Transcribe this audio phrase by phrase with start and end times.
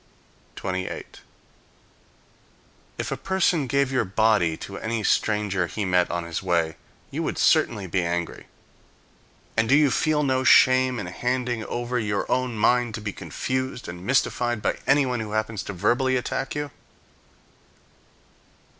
[0.55, 1.19] 28.
[2.97, 6.75] If a person gave your body to any stranger he met on his way,
[7.11, 8.47] you would certainly be angry.
[9.55, 13.87] And do you feel no shame in handing over your own mind to be confused
[13.87, 16.71] and mystified by anyone who happens to verbally attack you?